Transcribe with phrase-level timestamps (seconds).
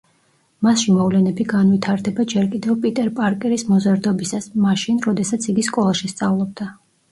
[0.67, 6.73] მასში მოვლენები განვითარდება ჯერ კიდევ პიტერ პარკერის მოზარდობისას, მაშინ, როდესაც იგი სკოლაში სწავლობდა.